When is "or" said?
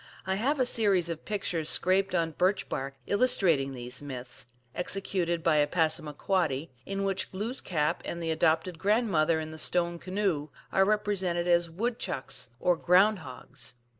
12.59-12.75